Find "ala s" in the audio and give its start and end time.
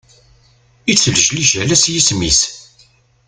1.61-1.85